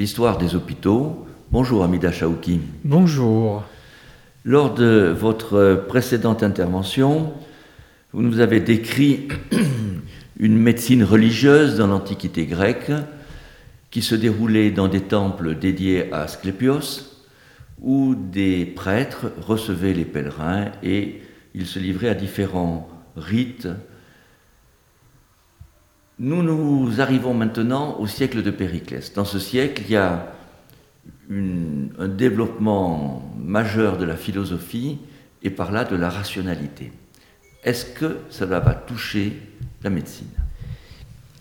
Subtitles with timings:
[0.00, 1.26] l'histoire des hôpitaux.
[1.52, 2.58] Bonjour Amida Chaouki.
[2.84, 3.64] Bonjour.
[4.46, 7.34] Lors de votre précédente intervention,
[8.14, 9.28] vous nous avez décrit
[10.40, 12.90] une médecine religieuse dans l'Antiquité grecque
[13.90, 17.20] qui se déroulait dans des temples dédiés à Asclépios,
[17.82, 21.20] où des prêtres recevaient les pèlerins et
[21.54, 22.88] ils se livraient à différents
[23.18, 23.68] rites.
[26.22, 29.14] Nous nous arrivons maintenant au siècle de Périclès.
[29.14, 30.34] Dans ce siècle, il y a
[31.30, 34.98] un développement majeur de la philosophie
[35.42, 36.92] et par là de la rationalité.
[37.64, 39.32] Est-ce que cela va toucher
[39.82, 40.28] la médecine?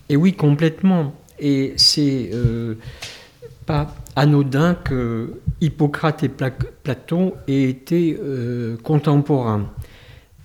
[0.08, 1.14] Et oui, complètement.
[1.40, 2.76] Et c'est euh,
[3.66, 9.70] pas anodin que Hippocrate et Platon aient été euh, contemporains.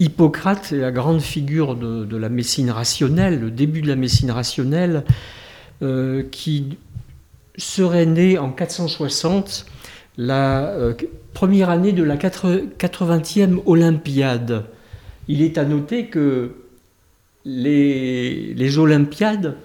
[0.00, 5.04] Hippocrate est la grande figure de, la médecine rationnelle, le début de la médecine rationnelle,
[5.82, 6.78] euh, qui
[7.56, 9.66] serait né en 460,
[10.16, 10.74] la
[11.32, 14.64] première année de la 80e Olympiade.
[15.28, 16.52] Il est à noter que
[17.44, 19.56] les, Olympiades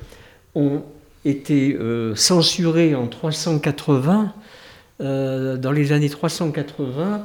[0.55, 0.83] ont
[1.25, 4.33] été euh, censurées en 380,
[5.01, 7.23] euh, dans les années 380,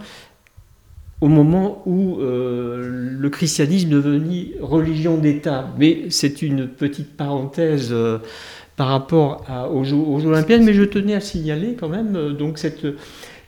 [1.25, 5.69] au moment où euh, le christianisme devenait religion d'État.
[5.79, 7.95] Mais c'est une petite parenthèse
[8.77, 12.85] par rapport aux, aux, Olympiades, mais je tenais à signaler quand même donc cette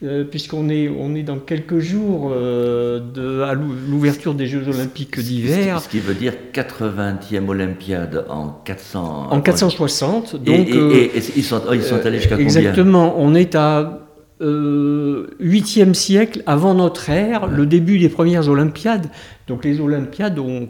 [0.03, 5.19] euh, puisqu'on est, on est dans quelques jours euh, de, à l'ouverture des Jeux Olympiques
[5.19, 5.81] d'hiver.
[5.81, 9.29] Ce qui veut dire 80e Olympiade en 400.
[9.31, 10.37] En 460.
[10.37, 12.47] Donc, et, ils, sont, ils sont allés jusqu'à combien?
[12.47, 13.15] Exactement.
[13.17, 14.06] On est à
[14.41, 19.07] 8e siècle avant notre ère, le début des premières Olympiades.
[19.47, 20.69] Donc les Olympiades ont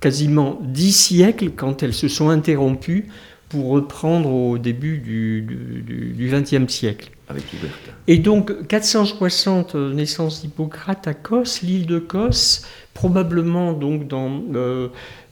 [0.00, 3.08] quasiment 10 siècles quand elles se sont interrompues
[3.48, 7.10] pour reprendre au début du XXe siècle.
[7.28, 7.44] Avec
[8.06, 14.88] Et donc 460 euh, naissance d'Hippocrate à Kos, l'île de Kos, probablement donc dans, euh,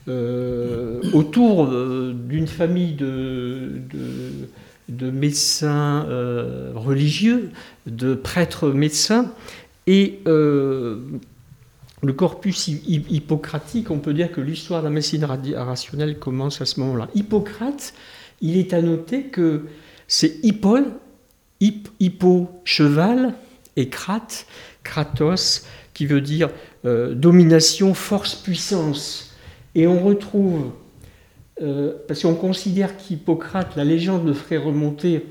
[0.07, 4.49] euh, autour d'une famille de, de,
[4.89, 6.05] médecins
[6.75, 7.51] religieux,
[7.85, 9.31] de prêtres médecins,
[9.87, 10.19] et
[12.03, 16.79] le corpus hippocratique, on peut dire que l'histoire de la médecine rationnelle commence à ce
[16.81, 17.07] moment-là.
[17.15, 17.93] Hippocrate,
[18.41, 19.63] il est à noter que
[20.07, 20.85] c'est Hippol,
[21.61, 23.33] hippo, cheval,
[23.75, 24.27] et krat,
[24.83, 26.49] kratos, qui veut dire
[26.85, 29.33] euh, domination, force, puissance.
[29.75, 30.71] Et on retrouve,
[31.61, 35.25] euh, parce qu'on considère qu'Hippocrate, la légende le ferait remonter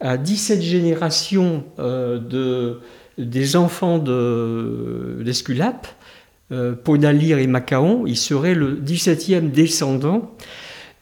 [0.00, 2.80] à 17 générations euh, de
[3.18, 5.86] des enfants d'Esculape,
[6.50, 10.34] euh, Podalir et Macaon, il serait le 17e descendant.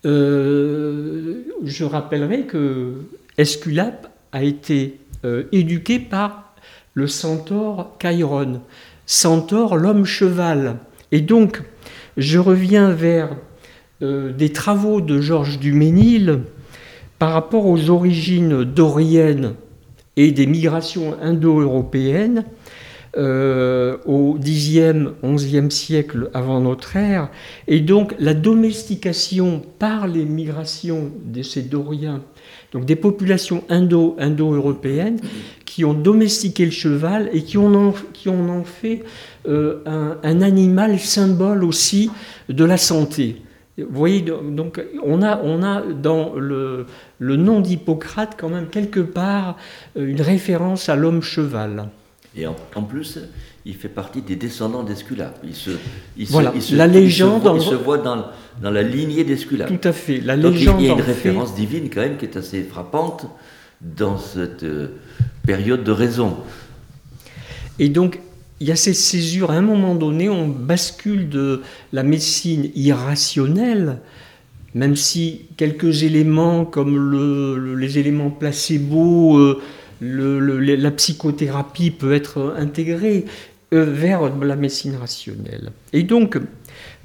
[0.07, 2.95] Euh, je rappellerai que
[3.37, 6.55] Esculape a été euh, éduqué par
[6.95, 8.61] le centaure Chiron,
[9.07, 10.77] centaure l'homme cheval.
[11.13, 11.63] Et donc,
[12.17, 13.37] je reviens vers
[14.01, 16.41] des travaux de Georges Duménil
[17.19, 19.55] par rapport aux origines doriennes
[20.17, 22.45] et des migrations indo-européennes
[23.17, 24.95] euh, au Xe,
[25.25, 27.29] XIe siècle avant notre ère,
[27.67, 32.23] et donc la domestication par les migrations de ces Doriens,
[32.73, 35.19] donc des populations indo, indo-européennes
[35.65, 37.59] qui ont domestiqué le cheval et qui
[38.13, 39.03] qui ont en fait
[39.49, 39.81] euh,
[40.23, 42.11] un, animal symbole aussi
[42.49, 43.43] de la santé.
[43.89, 46.87] Vous voyez, donc on a, on a dans le,
[47.19, 49.57] le nom d'Hippocrate quand même quelque part
[49.97, 51.89] euh, une référence à l'homme cheval.
[52.37, 53.19] Et en, plus,
[53.67, 55.41] il fait partie des descendants d'Esculape.
[55.43, 55.71] Il se,
[56.17, 57.51] il voilà, la légende.
[57.57, 58.27] Il se, voit, dans,
[58.63, 59.69] dans, la lignée d'Esculape.
[59.69, 60.21] Tout à fait.
[60.21, 60.81] La légende.
[60.81, 63.27] il y a une référence divine quand même qui est assez frappante
[63.81, 64.89] dans cette euh,
[65.45, 66.37] période de raison.
[67.81, 68.21] Et donc,
[68.61, 71.63] il y a cette césure, à un moment donné, on bascule de
[71.93, 74.01] la médecine irrationnelle,
[74.75, 79.61] même si quelques éléments comme les éléments placebo, euh,
[80.03, 83.25] la psychothérapie peut être intégrée
[83.73, 85.73] euh, vers la médecine rationnelle.
[85.93, 86.39] Et donc,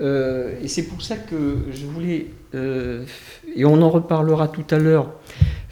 [0.01, 2.27] euh, et c'est pour ça que je voulais,
[3.55, 5.11] et on en reparlera tout à l'heure,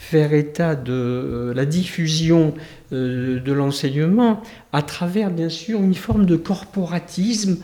[0.04, 2.54] faire état de la diffusion
[2.92, 4.42] euh, de l'enseignement
[4.74, 7.58] à travers bien sûr une forme de corporatisme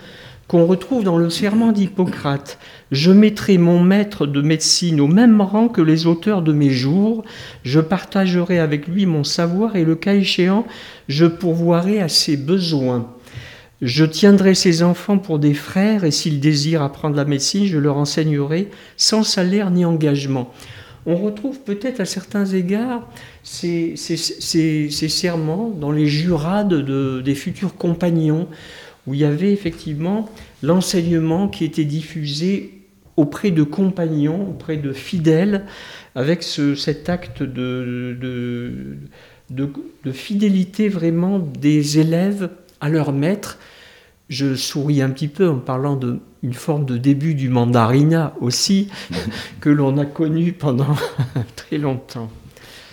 [0.48, 2.58] qu'on retrouve dans le serment d'Hippocrate.
[2.92, 7.24] Je mettrai mon maître de médecine au même rang que les auteurs de mes jours,
[7.64, 10.66] je partagerai avec lui mon savoir et le cas échéant,
[11.08, 13.14] je pourvoirai à ses besoins.
[13.82, 17.98] Je tiendrai ses enfants pour des frères et s'ils désirent apprendre la médecine, je leur
[17.98, 20.54] enseignerai sans salaire ni engagement.
[21.06, 23.10] On retrouve peut-être à certains égards
[23.42, 26.74] ces, serments dans les jurades
[27.24, 28.48] des futurs compagnons,
[29.08, 30.30] où il y avait effectivement
[30.62, 32.74] l'enseignement qui était diffusé
[33.16, 35.66] auprès de compagnons, auprès de fidèles,
[36.16, 38.98] avec cet acte de,
[40.12, 42.50] fidélité vraiment des élèves
[42.82, 43.58] à leur maître.
[44.30, 48.90] Je souris un petit peu en parlant d'une forme de début du mandarina aussi,
[49.62, 50.96] que l'on a connu pendant
[51.56, 52.30] très longtemps.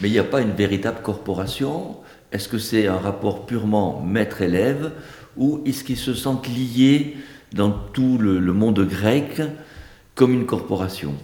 [0.00, 1.96] Mais il n'y a pas une véritable corporation?
[2.32, 4.92] Est-ce que c'est un rapport purement maître-élève
[5.36, 7.16] ou est-ce qu'ils se sentent liés
[7.52, 9.40] dans tout le, monde grec
[10.14, 11.14] comme une corporation?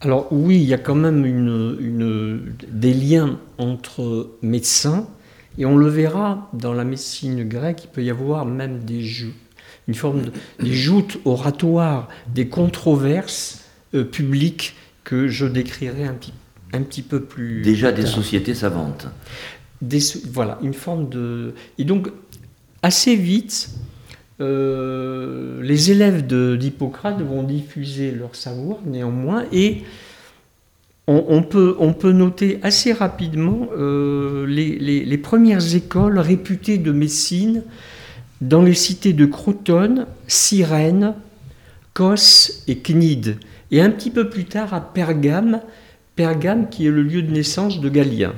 [0.00, 5.06] Alors oui, il y a quand même une, des liens entre médecins,
[5.58, 9.02] et on le verra dans la médecine grecque, il peut y avoir même des
[9.86, 13.64] une forme de, des joutes oratoires, des controverses
[13.94, 14.74] euh, publiques
[15.04, 16.32] que je décrirai un petit,
[16.72, 17.60] un petit peu plus.
[17.62, 19.08] Déjà des sociétés savantes.
[19.82, 20.00] Des,
[20.32, 21.52] voilà, une forme de.
[21.76, 22.08] Et donc,
[22.82, 23.70] assez vite,
[24.40, 29.82] euh, les élèves d'Hippocrate vont diffuser leur savoir néanmoins et
[31.06, 37.62] on, peut, noter assez rapidement euh, les, premières écoles réputées de médecine
[38.40, 41.14] dans les cités de Crotone, Cyrène,
[41.92, 43.36] Cos et Cnide,
[43.70, 45.60] et un petit peu plus tard à Pergame,
[46.16, 48.32] Pergame qui est le lieu de naissance de Galien.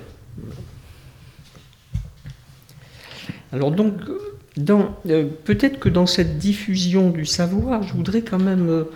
[3.52, 3.94] Alors donc,
[4.58, 8.86] euh, peut-être que dans cette diffusion du savoir, je voudrais quand même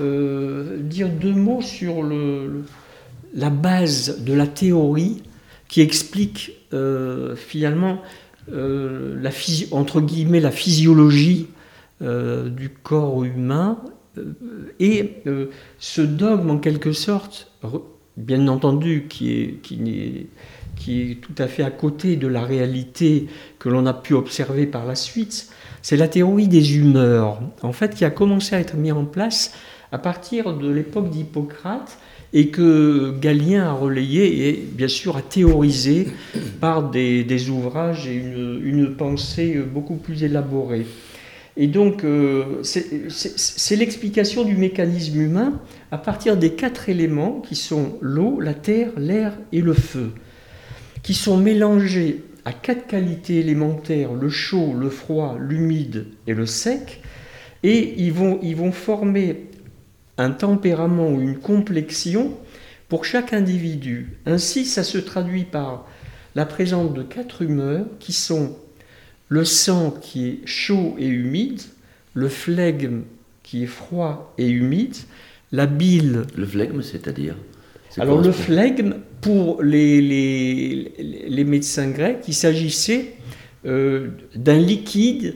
[0.00, 2.02] euh, dire deux mots sur
[3.34, 5.22] la base de la théorie
[5.68, 8.00] qui explique euh, finalement
[8.48, 9.30] la,
[9.70, 11.46] entre guillemets la physiologie
[12.00, 13.78] du corps humain
[14.80, 15.22] et
[15.78, 17.52] ce dogme en quelque sorte,
[18.16, 20.26] bien entendu, qui est, qui
[20.80, 23.26] qui est tout à fait à côté de la réalité
[23.58, 25.50] que l'on a pu observer par la suite,
[25.82, 29.54] c'est la théorie des humeurs, en fait, qui a commencé à être mise en place
[29.92, 31.98] à partir de l'époque d'Hippocrate
[32.32, 36.08] et que Galien a relayé et bien sûr a théorisé
[36.60, 40.86] par des, ouvrages et une, pensée beaucoup plus élaborée.
[41.56, 45.60] Et donc, euh, c'est l'explication du mécanisme humain
[45.90, 50.12] à partir des quatre éléments qui sont l'eau, la terre, l'air et le feu
[51.02, 57.00] qui sont mélangés à quatre qualités élémentaires, le chaud, le froid, l'humide et le sec,
[57.62, 59.49] et ils vont, ils vont former
[60.18, 62.36] un tempérament ou une complexion
[62.88, 64.18] pour chaque individu.
[64.26, 65.86] Ainsi, ça se traduit par
[66.34, 68.56] la présence de quatre humeurs qui sont
[69.28, 71.62] le sang qui est chaud et humide,
[72.14, 73.02] le flegme
[73.42, 74.96] qui est froid et humide,
[75.52, 76.22] la bile.
[76.36, 77.36] Le flegme, c'est-à-dire
[77.98, 83.14] alors le flegme, pour les, les, médecins grecs, il s'agissait
[83.66, 85.34] euh, d'un liquide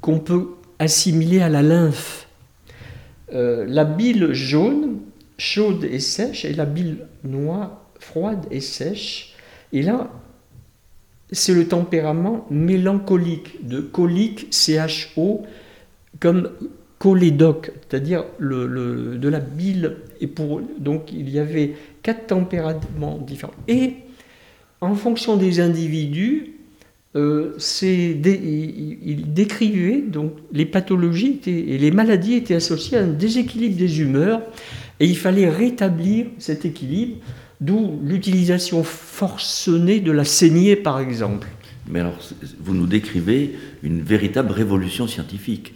[0.00, 0.46] qu'on peut
[0.78, 2.21] assimiler à la lymphe.
[3.32, 4.98] Euh, la bile jaune,
[5.38, 9.34] chaude et sèche, et la bile noire, froide et sèche.
[9.72, 10.10] Et là,
[11.30, 15.42] c'est le tempérament mélancolique, de colique, CHO,
[16.20, 16.50] comme
[16.98, 19.96] cholédoque, c'est-à-dire de la bile.
[20.20, 23.54] Et pour, donc il y avait quatre tempéraments différents.
[23.66, 23.94] Et
[24.80, 26.52] en fonction des individus,
[27.14, 34.00] euh, il, décrivait donc les pathologies et les maladies étaient associées à un déséquilibre des
[34.00, 34.40] humeurs
[34.98, 37.16] et il fallait rétablir cet équilibre,
[37.60, 41.48] d'où l'utilisation forcenée de la saignée par exemple.
[41.88, 42.18] Mais alors,
[42.60, 45.74] vous nous décrivez une véritable révolution scientifique.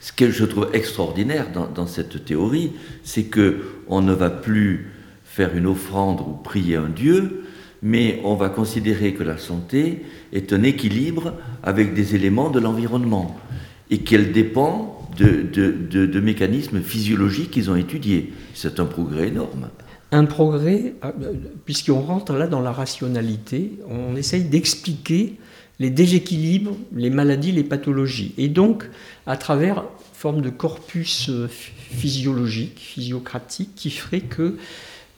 [0.00, 2.72] Ce que je trouve extraordinaire dans, cette théorie,
[3.04, 4.90] c'est que on ne va plus
[5.24, 7.43] faire une offrande ou prier un Dieu,
[7.84, 13.36] mais on va considérer que la santé est un équilibre avec des éléments de l'environnement
[13.90, 18.32] et qu'elle dépend de, mécanismes physiologiques qu'ils ont étudiés.
[18.54, 19.68] C'est un progrès énorme.
[20.12, 21.10] Un progrès, euh,
[21.66, 25.34] puisqu'on rentre là dans la rationalité, on essaye d'expliquer
[25.78, 28.32] les déséquilibres, les maladies, les pathologies.
[28.38, 28.88] Et donc,
[29.26, 34.56] à travers forme de corpus euh, physiologique, physiocratique, qui ferait que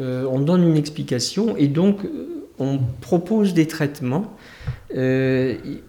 [0.01, 4.37] euh, on donne une explication et donc euh, on propose des traitements.
[4.95, 5.83] il,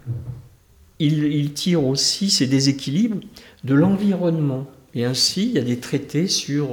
[1.54, 3.22] tire aussi ces déséquilibres
[3.64, 4.68] de l'environnement.
[4.94, 6.68] Et ainsi, il y a des traités sur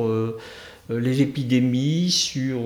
[0.88, 2.58] les épidémies, sur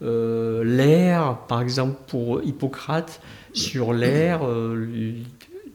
[0.00, 3.20] l'air, par exemple pour Hippocrate,
[3.52, 5.14] sur l'air, euh,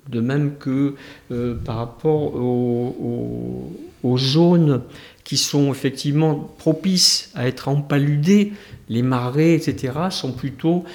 [0.10, 0.96] de même que
[1.32, 3.72] euh, par rapport aux,
[4.18, 4.84] zones
[5.28, 8.54] qui sont effectivement propices à être empaludés,
[8.88, 10.86] les marais, etc., sont plutôt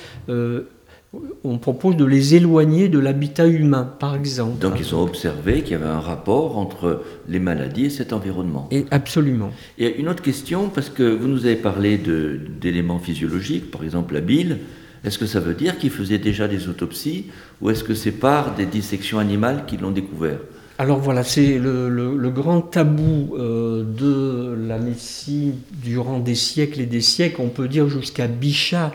[1.44, 4.58] on propose de les éloigner de l'habitat humain, par exemple.
[4.58, 8.66] Donc ils ont observé qu'il y avait un rapport entre les maladies et cet environnement.
[8.70, 9.50] Et absolument.
[9.78, 14.22] Et une autre question, parce que vous nous avez parlé d'éléments physiologiques, par exemple la
[14.22, 14.60] bile.
[15.04, 17.26] Est-ce que ça veut dire qu'ils faisaient déjà des autopsies
[17.60, 20.38] ou est-ce que c'est par des dissections animales qu'ils l'ont découvert?
[20.78, 27.00] Alors voilà, c'est le, grand tabou euh, de la médecine durant des siècles et des
[27.00, 28.92] siècles, on peut dire jusqu'à Bichat,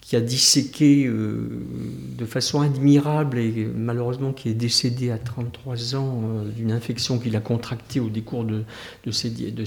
[0.00, 1.48] qui a disséqué euh,
[2.16, 7.36] de façon admirable et malheureusement qui est décédé à 33 ans euh, d'une infection qu'il
[7.36, 8.64] a contractée au décours de,
[9.10, 9.64] ces, de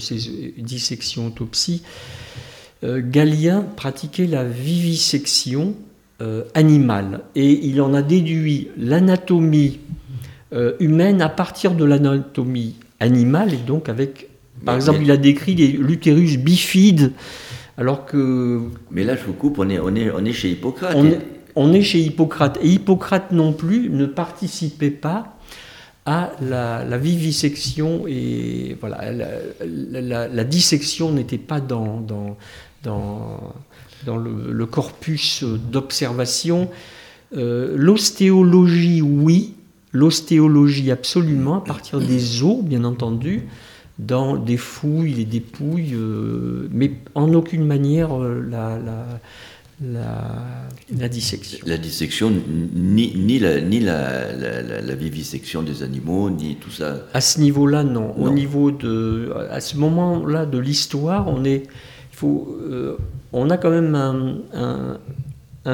[0.58, 1.82] dissections autopsies,
[2.84, 5.76] Galien pratiquait la vivisection
[6.54, 7.20] animale.
[7.36, 9.78] Et il en a déduit l'anatomie
[10.80, 14.28] humaine à partir de l'anatomie animale et donc avec,
[14.64, 17.12] par exemple, il a décrit l'utérus bifide
[17.78, 18.60] alors que.
[18.90, 20.96] Mais là, je vous coupe, on est, on est, on est chez Hippocrate.
[21.54, 22.58] On, est, chez Hippocrate.
[22.62, 25.36] Et Hippocrate non plus ne participait pas
[26.06, 29.12] à la, vivisection et voilà,
[29.60, 32.36] la, dissection n'était pas dans, dans,
[32.84, 36.68] dans, le, corpus d'observation.
[37.36, 39.54] Euh, l'ostéologie, oui.
[39.92, 43.42] L'ostéologie, absolument, à partir des os, bien entendu
[43.98, 48.78] dans des fouilles, les dépouilles, euh, mais en aucune manière euh, la,
[49.80, 51.58] la, dissection.
[51.66, 52.32] La dissection,
[52.74, 54.32] ni, ni, la, ni la,
[54.80, 57.06] la, vivisection des animaux, ni tout ça.
[57.12, 58.14] À ce niveau-là, non.
[58.16, 62.96] Au niveau de, à ce moment-là de l'histoire, on est, il faut, euh,
[63.32, 64.98] on a quand même un, un,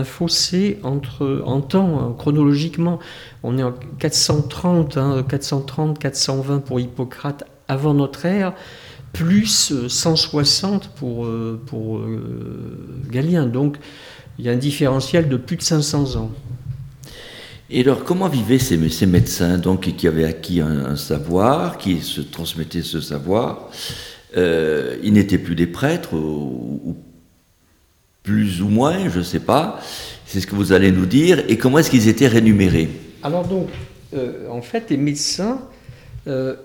[0.04, 2.98] fossé entre, en temps, hein, chronologiquement,
[3.42, 8.54] on est en 430, 430, 420 pour Hippocrate avant notre ère,
[9.12, 13.46] plus 160 euh, pour, euh, pour euh, Galien.
[13.46, 13.76] Donc
[14.38, 16.30] il y a un différentiel de plus de 500 ans.
[17.70, 22.22] Et alors, comment vivaient ces, ces médecins donc, qui avaient acquis un, savoir, qui se
[22.22, 23.68] transmettaient ce savoir?
[24.34, 26.96] Ils n'étaient plus des prêtres, ou,
[28.28, 29.80] plus ou moins, je ne sais pas.
[30.26, 31.42] C'est ce que vous allez nous dire.
[31.48, 32.88] Et comment est-ce qu'ils étaient rémunérés
[33.22, 33.68] Alors donc,
[34.50, 35.60] en fait, les médecins
[36.28, 36.56] euh,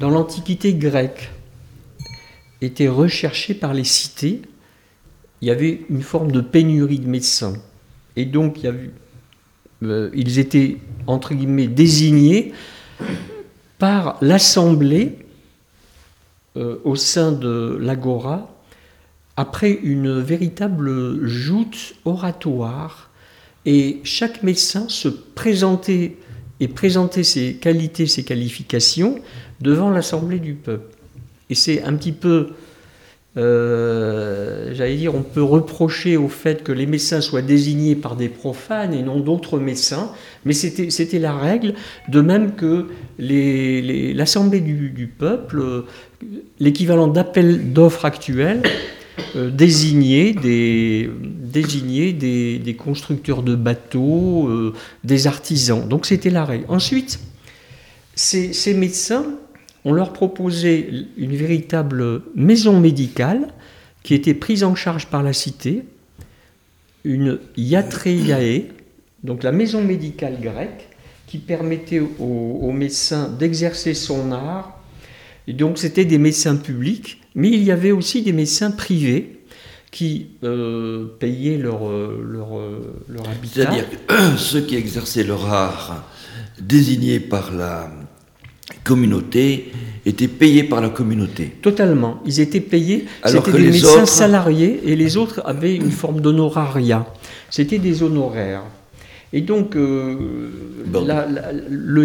[0.00, 1.30] dans l'Antiquité grecque,
[2.62, 4.40] étaient recherchés par les cités.
[5.42, 7.52] Il y avait une forme de pénurie de médecins.
[8.16, 8.64] Et donc,
[9.82, 12.54] euh, ils étaient, entre guillemets, désignés
[13.78, 15.18] par l'Assemblée
[16.56, 18.53] euh, au sein de l'Agora
[19.36, 23.10] après une véritable joute oratoire.
[23.66, 26.16] Et chaque médecin se présentait
[26.60, 29.18] et présenter ses qualités, ses qualifications
[29.60, 30.96] devant l'Assemblée du peuple.
[31.50, 32.50] Et c'est un petit peu,
[33.36, 38.28] euh, j'allais dire, on peut reprocher au fait que les médecins soient désignés par des
[38.28, 40.12] profanes et non d'autres médecins,
[40.44, 41.74] mais c'était la règle,
[42.08, 42.86] de même que
[43.18, 45.84] l'Assemblée du, du, peuple,
[46.60, 48.62] l'équivalent d'appel d'offres actuel,
[49.36, 55.88] euh, désigner, des, constructeurs de bateaux, euh, des artisans.
[55.88, 56.64] Donc c'était l'arrêt.
[56.68, 57.20] Ensuite,
[58.16, 59.24] ces, médecins,
[59.84, 63.48] on leur proposait une véritable maison médicale
[64.02, 65.84] qui était prise en charge par la cité,
[67.04, 68.64] une iatreiae,
[69.22, 70.88] donc la maison médicale grecque,
[71.26, 74.83] qui permettait aux médecins d'exercer son art.
[75.46, 79.40] Et donc c'était des médecins publics mais il y avait aussi des médecins privés
[79.90, 83.62] qui euh, payaient leur, euh, leur, euh, leur habitat.
[83.62, 86.04] C'est-à-dire que ceux qui exerçaient leur art
[86.60, 87.90] désignés par la
[88.82, 89.72] communauté
[90.06, 91.56] étaient payés par la communauté.
[91.62, 92.20] Totalement.
[92.24, 93.06] Ils étaient payés.
[93.24, 97.06] C'était des médecins salariés et les autres avaient une forme d'honoraria.
[97.50, 98.64] C'était des honoraires.
[99.32, 100.46] Et donc, le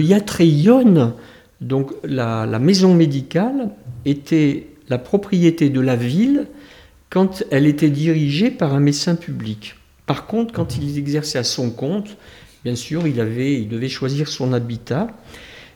[0.02, 1.14] Yatreion,
[1.62, 3.70] donc la, maison médicale,
[4.06, 6.48] était la propriété de la ville
[7.10, 9.76] quand elle était dirigée par un médecin public.
[10.06, 12.18] Par contre, quand il exerçait à son compte,
[12.64, 15.08] bien sûr, il, avait, il devait choisir son habitat.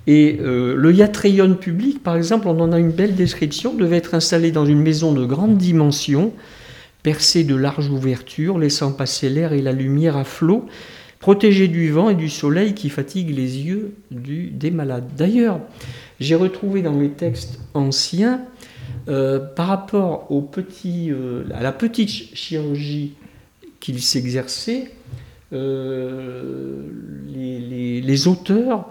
[0.07, 4.15] Et euh, le Yatreion public, par exemple, on en a une belle description, devait être
[4.15, 6.33] installé dans une maison de grande dimension,
[7.03, 10.65] percée de larges ouvertures, laissant passer l'air et la lumière à flot,
[11.23, 15.05] protégé du vent et du soleil qui fatigue les yeux des malades.
[15.17, 15.61] D'ailleurs,
[16.19, 18.41] j'ai retrouvé dans les textes anciens
[19.07, 20.51] euh, par rapport au
[20.85, 23.13] euh, à la petite chirurgie
[23.79, 24.91] qu'il s'exerçait,
[25.53, 26.81] euh,
[27.33, 28.89] les, auteurs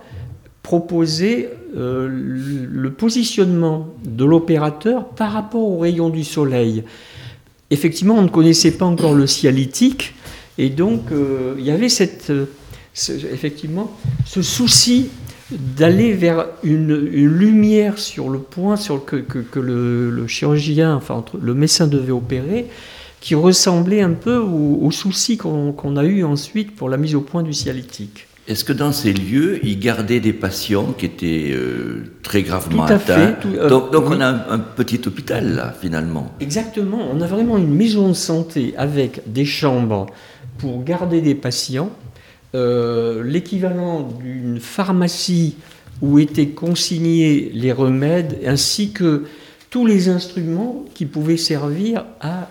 [0.63, 6.83] proposer euh, le positionnement de l'opérateur par rapport aux rayons du soleil.
[7.69, 10.15] Effectivement, on ne connaissait pas encore le cialytique,
[10.59, 12.47] et donc euh, il y avait cette, euh,
[13.33, 15.11] effectivement ce souci
[15.51, 21.87] d'aller vers une, lumière sur le point sur que, que, le, chirurgien, enfin le médecin
[21.87, 22.67] devait opérer,
[23.21, 27.43] qui ressemblait un peu aux, soucis qu'on a eu ensuite pour la mise au point
[27.43, 28.27] du cialytique.
[28.49, 32.93] Est-ce que dans ces lieux, ils gardaient des patients qui étaient euh, très gravement tout
[32.93, 36.33] à atteints fait, euh, Donc, donc on a un, petit hôpital là, finalement.
[36.41, 37.09] Exactement.
[37.13, 40.07] On a vraiment une maison de santé avec des chambres
[40.59, 41.91] pour garder des patients,
[42.55, 45.57] euh, l'équivalent d'une pharmacie
[46.01, 49.25] où étaient consignés les remèdes, ainsi que
[49.71, 52.51] tous les instruments qui pouvaient servir à,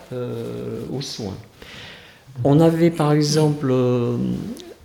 [0.92, 1.36] aux soins.
[2.42, 3.72] On avait par exemple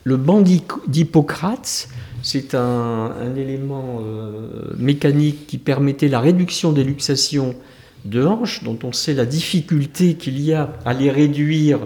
[0.08, 0.42] le banc
[0.88, 1.90] d'Hippocrate,
[2.24, 7.56] c'est un, élément euh, mécanique qui permettait la réduction des luxations
[8.06, 11.80] de hanches, dont on sait la difficulté qu'il y a à les réduire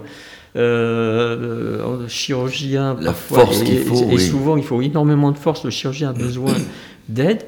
[0.55, 2.97] euh, en chirurgien.
[2.99, 4.09] La force qu'il faut.
[4.11, 5.63] Et, souvent, il faut énormément de force.
[5.63, 6.53] Le chirurgien a besoin
[7.09, 7.43] d'aide.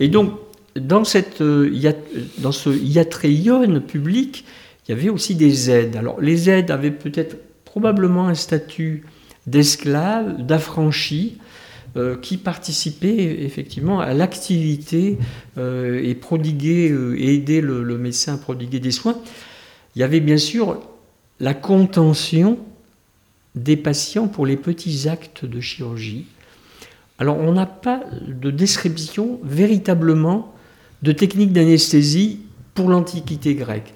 [0.00, 0.32] Et donc,
[0.76, 1.92] dans, cette, euh,
[2.38, 4.44] dans ce iatréion public,
[4.86, 5.96] il y avait aussi des aides.
[5.96, 9.04] Alors, les aides avaient peut-être probablement un statut
[9.46, 11.38] d'esclaves, d'affranchis,
[11.96, 15.18] euh, qui participaient effectivement à l'activité
[15.58, 19.18] euh, et prodiguer euh, et aider le, médecin à prodiguer des soins.
[19.96, 20.80] Il y avait bien sûr
[21.40, 22.58] la contention
[23.54, 26.26] des patients pour les petits actes de chirurgie.
[27.18, 30.54] Alors on n'a pas de description véritablement
[31.02, 32.40] de technique d'anesthésie
[32.74, 33.94] pour l'Antiquité grecque.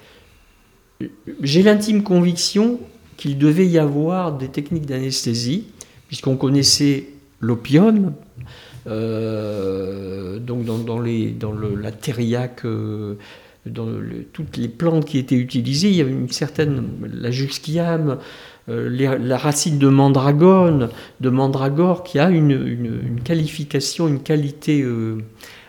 [1.42, 2.80] J'ai l'intime conviction
[3.16, 5.66] qu'il devait y avoir des techniques d'anesthésie,
[6.08, 7.08] puisqu'on connaissait
[7.40, 8.14] l'opium,
[8.86, 13.14] euh, donc dans, la thériaque, euh,
[13.66, 13.88] dans
[14.33, 18.18] toutes les plantes qui étaient utilisées, il y avait une certaine, la jusquiame,
[18.68, 20.90] euh, la racine de mandragone,
[21.21, 24.85] de mandragore, qui a une, qualification, une qualité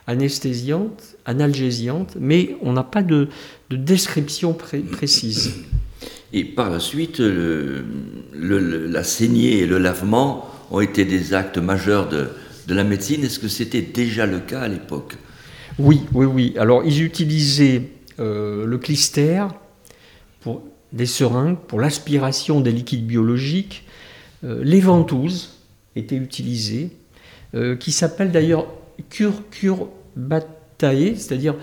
[0.08, 3.29] anesthésiante, analgésiante, mais on n'a pas de,
[3.69, 5.63] de description précise.
[6.34, 7.21] Et par la suite,
[8.34, 12.27] la saignée et le lavement ont été des actes majeurs de,
[12.67, 13.23] la médecine.
[13.23, 15.15] Est-ce que c'était déjà le cas à l'époque?
[15.77, 16.53] Oui, oui, oui.
[16.57, 19.45] Alors, ils utilisaient euh, le clister
[20.39, 23.83] pour des seringues, pour l'aspiration des liquides biologiques.
[24.45, 25.59] Euh, les ventouses
[25.97, 26.91] étaient utilisées,
[27.55, 28.67] euh, qui s'appellent d'ailleurs
[29.09, 31.55] curcurbatae, c'est-à-dire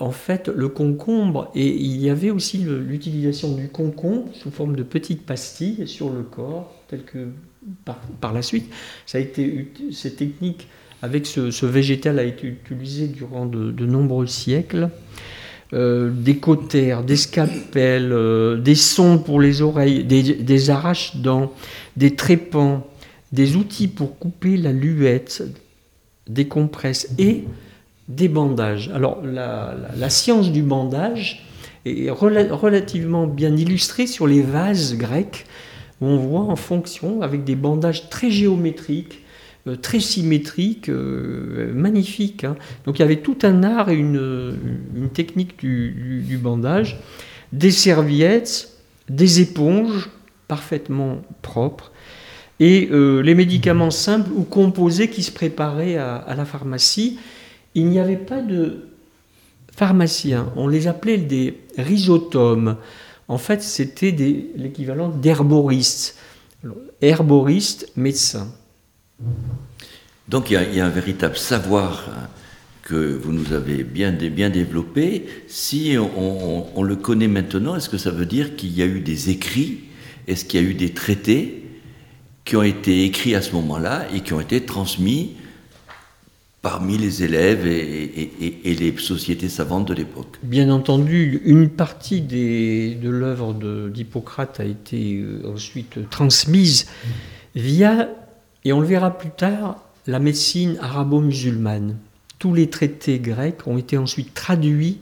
[0.00, 4.82] en fait le concombre, et il y avait aussi l'utilisation du concombre sous forme de
[4.82, 7.28] petites pastilles sur le corps, tel que
[8.20, 8.68] par, la suite,
[9.06, 10.66] ça a été, cette technique
[11.02, 14.90] avec ce, végétal a été utilisée durant de, nombreux siècles.
[15.74, 21.52] Euh, des cautères, des scalpels, euh, des sons pour les oreilles, des, arraches-dents,
[21.94, 22.86] des trépans,
[23.32, 25.42] des outils pour couper la luette,
[26.26, 27.44] des compresses et
[28.08, 28.90] des bandages.
[28.94, 31.44] Alors la, science du bandage
[31.84, 35.44] est relativement bien illustrée sur les vases grecs,
[36.00, 39.20] où on voit en fonction, avec des bandages très géométriques,
[39.76, 42.44] très symétriques, euh, magnifiques.
[42.44, 42.56] Hein.
[42.84, 44.56] Donc il y avait tout un art et une,
[45.12, 47.00] technique du, bandage,
[47.52, 48.70] des serviettes,
[49.08, 50.10] des éponges
[50.48, 51.92] parfaitement propres,
[52.60, 57.18] et euh, les médicaments simples ou composés qui se préparaient à la pharmacie
[57.74, 58.88] il n'y avait pas de
[59.72, 60.52] pharmaciens.
[60.56, 62.76] On les appelait des rhizotomes.
[63.28, 64.10] En fait, c'était
[64.56, 66.16] l'équivalent d'herboristes.
[67.00, 68.48] Herboristes, médecins.
[70.28, 72.28] Donc il y, a, un véritable savoir hein,
[72.82, 75.26] que vous nous avez bien, bien développé.
[75.46, 79.30] Si on, le connaît maintenant, est-ce que ça veut dire qu'il y a eu des
[79.30, 79.80] écrits?
[80.26, 81.64] Est-ce qu'il y a eu des traités
[82.44, 85.36] qui ont été écrits à ce moment-là et qui ont été transmis
[86.60, 88.30] parmi les élèves et,
[88.64, 90.38] les sociétés savantes de l'époque?
[90.42, 93.54] Bien entendu, une partie de l'œuvre
[93.88, 96.86] d'Hippocrate a été euh, ensuite transmise
[97.54, 98.08] via,
[98.64, 101.96] et on le verra plus tard, la médecine arabo-musulmane.
[102.38, 104.98] Tous les traités grecs ont été ensuite traduits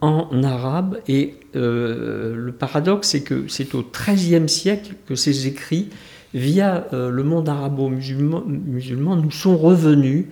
[0.00, 5.90] en arabe et euh, le paradoxe c'est que c'est au XIIIe siècle que ces écrits
[6.32, 10.26] via euh, le monde arabo-musulman, nous sont revenus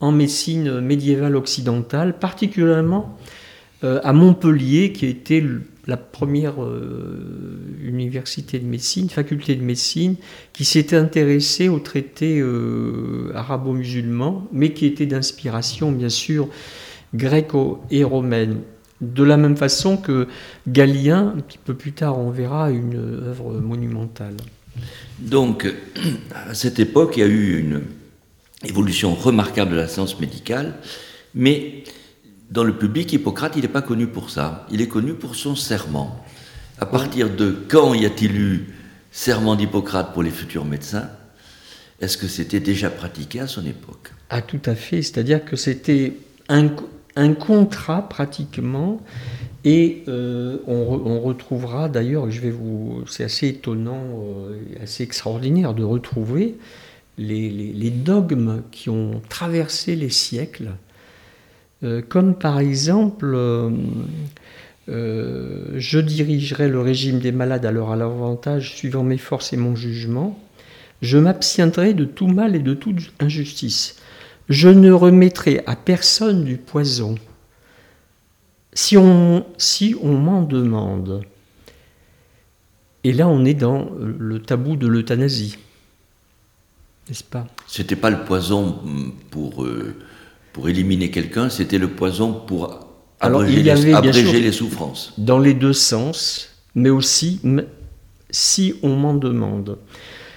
[0.00, 3.18] en médecine médiévale occidentale, particulièrement
[3.82, 5.42] euh, à Montpellier, qui était
[5.88, 10.16] la première euh, université de médecine, faculté de médecine,
[10.52, 16.48] qui s'était intéressée aux traités euh, arabo-musulmans, mais qui était d'inspiration, bien sûr,
[17.14, 18.60] gréco et romaine.
[19.00, 20.28] De la même façon que
[20.68, 22.96] Galien, un petit peu plus tard, on verra une
[23.26, 24.36] œuvre monumentale.
[25.18, 25.66] Donc,
[26.34, 27.82] à cette époque, il y a eu une
[28.64, 30.74] évolution remarquable de la science médicale,
[31.34, 31.84] mais
[32.50, 34.66] dans le public, Hippocrate, il n'est pas connu pour ça.
[34.70, 36.24] Il est connu pour son serment.
[36.78, 38.74] À partir de quand y a-t-il eu
[39.10, 41.10] serment d'Hippocrate pour les futurs médecins?
[42.00, 44.12] Est-ce que c'était déjà pratiqué à son époque?
[44.30, 45.02] Ah, tout à fait.
[45.02, 46.14] C'est-à-dire que c'était
[46.48, 46.68] un,
[47.16, 49.00] un, contrat pratiquement.
[49.64, 55.74] Et euh, on, on, retrouvera d'ailleurs, je vais vous, c'est assez étonnant, euh, assez extraordinaire
[55.74, 56.56] de retrouver
[57.18, 60.70] les, les, les, dogmes qui ont traversé les siècles
[61.84, 63.70] euh, comme par exemple, euh,
[64.88, 69.76] euh, je dirigerai le régime des malades à leur avantage suivant mes forces et mon
[69.76, 70.38] jugement.
[71.02, 73.96] Je m'abstiendrai de tout mal et de toute injustice.
[74.48, 77.16] Je ne remettrai à personne du poison.
[78.72, 81.22] Si on, si on m'en demande,
[83.04, 85.58] et là on est dans le tabou de l'euthanasie,
[87.08, 87.46] n'est-ce pas?
[87.66, 88.80] C'était pas le poison
[89.30, 89.94] pour euh,
[90.52, 92.86] pour éliminer quelqu'un, c'était le poison pour
[93.20, 95.12] Alors, abréger, il y avait, les, bien abréger sûr, les souffrances.
[95.18, 97.40] Dans les deux sens, mais aussi
[98.30, 99.78] si on m'en demande.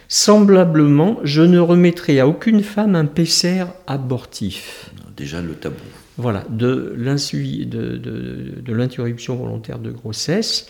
[0.08, 4.90] Semblablement, je ne remettrai à aucune femme un PCR abortif.
[5.16, 5.76] Déjà le tabou.
[6.18, 10.68] Voilà, de l'insu- de- de- de l'interruption volontaire de grossesse.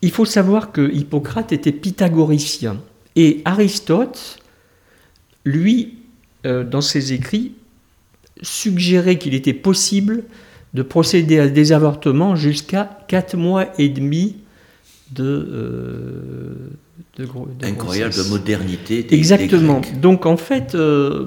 [0.00, 2.80] Il faut savoir que Hippocrate était pythagoricien.
[3.16, 4.38] Et Aristote,
[5.44, 5.98] lui,
[6.46, 7.52] euh, dans ses écrits,
[8.42, 10.24] suggérait qu'il était possible
[10.74, 14.36] de procéder à des avortements jusqu'à 4 mois et demi
[15.12, 16.54] de, euh,
[17.18, 18.30] de, gro- de Incroyable grossesse.
[18.30, 19.02] modernité.
[19.04, 19.80] Des, Exactement.
[19.80, 19.92] des.
[20.00, 21.26] Donc en fait, euh,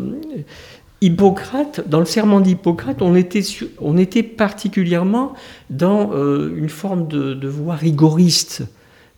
[1.01, 5.33] Hippocrate, dans le serment d'Hippocrate, on était, sur- on était particulièrement
[5.69, 8.63] dans euh, une forme de, de voie rigoriste.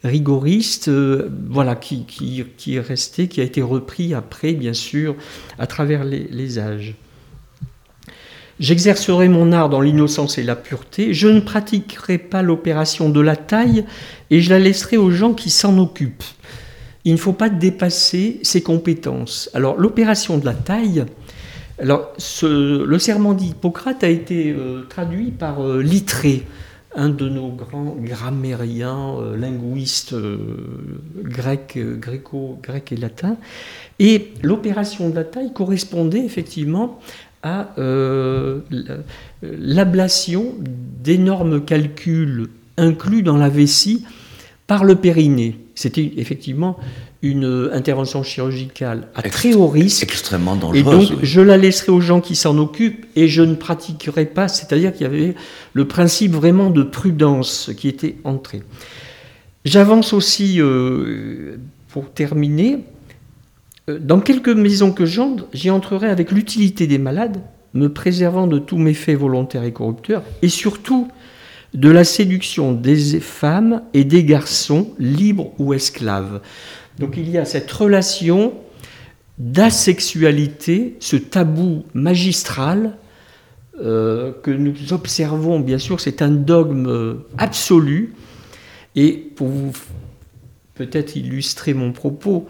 [0.04, 5.16] Rigoriste, euh, voilà, qui, qui, qui est resté, qui a été repris après, bien sûr,
[5.58, 6.96] à travers les, les âges.
[8.60, 11.14] J'exercerai mon art dans l'innocence et la pureté.
[11.14, 13.86] Je ne pratiquerai pas l'opération de la taille
[14.30, 16.24] et je la laisserai aux gens qui s'en occupent.
[17.06, 19.50] Il ne faut pas dépasser ses compétences.
[19.54, 21.06] Alors, l'opération de la taille,
[21.80, 22.12] alors,
[22.44, 26.44] le serment d'Hippocrate a été euh, traduit par euh, Littré,
[26.96, 30.38] un de nos grands grammairiens, euh, linguistes euh,
[31.24, 33.38] grecs, gréco, grec et latin.
[34.00, 37.00] Et l'opération de la taille correspondait effectivement
[37.44, 38.60] à euh,
[39.42, 40.54] l'ablation
[41.04, 42.48] d'énormes calculs
[42.78, 44.06] inclus dans la vessie
[44.68, 45.58] par le périnée.
[45.76, 46.78] C'était effectivement
[47.22, 50.04] une intervention chirurgicale à très haut risque.
[50.04, 51.10] Extrêmement Et dangereuse.
[51.10, 54.94] donc, je la laisserai aux gens qui s'en occupent et je ne pratiquerai pas, c'est-à-dire
[54.94, 55.36] qu'il y avait
[55.74, 58.62] le principe vraiment de prudence qui était entré.
[59.66, 61.58] J'avance aussi, euh,
[61.90, 62.99] pour terminer, euh,
[63.98, 67.42] dans quelques maisons que j'entre, j'y entrerai avec l'utilité des malades,
[67.74, 71.08] me préservant de tous méfaits volontaires et corrupteurs, et surtout
[71.74, 76.42] de la séduction des femmes et des garçons, libres ou esclaves.
[76.98, 78.54] Donc il y a cette relation
[79.38, 82.98] d'asexualité, ce tabou magistral
[83.82, 88.14] euh, que nous observons, bien sûr, c'est un dogme euh, absolu.
[88.96, 89.72] Et pour vous
[90.74, 92.48] peut-être illustrer mon propos,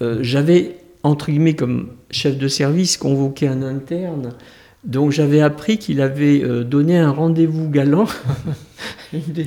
[0.00, 4.30] euh, j'avais, entre guillemets, comme chef de service, convoqué un interne,
[4.84, 8.06] donc j'avais appris qu'il avait euh, donné un rendez-vous galant
[9.12, 9.46] des,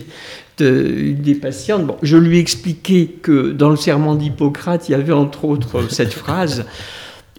[0.57, 1.87] de- des patientes.
[1.87, 5.89] Bon, je lui ai expliqué que dans le serment d'Hippocrate, il y avait entre autres
[5.91, 6.65] cette phrase,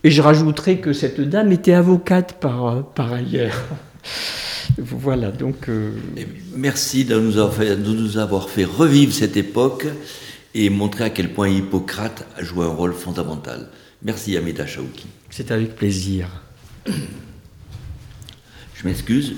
[0.05, 3.63] et je rajouterai que cette dame était avocate par, par ailleurs.
[4.79, 5.69] Voilà, donc...
[5.69, 5.91] euh,
[6.57, 7.39] Merci de nous
[8.19, 9.87] avoir fait revivre cette époque
[10.55, 13.69] et montrer à quel point Hippocrate a joué un rôle fondamental.
[14.03, 15.07] Merci Amida Chaouki.
[15.31, 16.29] c'est avec plaisir.
[16.87, 16.93] Je
[18.85, 19.35] m'excuse.